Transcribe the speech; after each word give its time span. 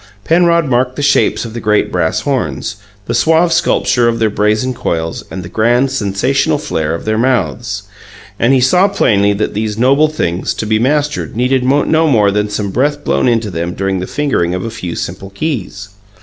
Penrod 0.23 0.65
marked 0.65 0.95
the 0.95 1.03
shapes 1.03 1.45
of 1.45 1.53
the 1.53 1.59
great 1.59 1.91
bass 1.91 2.21
horns, 2.21 2.77
the 3.05 3.13
suave 3.13 3.53
sculpture 3.53 4.07
of 4.09 4.17
their 4.17 4.31
brazen 4.31 4.73
coils, 4.73 5.23
and 5.29 5.43
the 5.43 5.47
grand, 5.47 5.91
sensational 5.91 6.57
flare 6.57 6.95
of 6.95 7.05
their 7.05 7.19
mouths. 7.19 7.83
And 8.39 8.51
he 8.51 8.61
saw 8.61 8.87
plainly 8.87 9.33
that 9.33 9.53
these 9.53 9.77
noble 9.77 10.07
things, 10.07 10.55
to 10.55 10.65
be 10.65 10.79
mastered, 10.79 11.35
needed 11.37 11.63
no 11.63 12.07
more 12.07 12.31
than 12.31 12.49
some 12.49 12.71
breath 12.71 13.03
blown 13.03 13.27
into 13.27 13.51
them 13.51 13.75
during 13.75 13.99
the 13.99 14.07
fingering 14.07 14.55
of 14.55 14.65
a 14.65 14.71
few 14.71 14.95
simple 14.95 15.29
keys. 15.29 15.89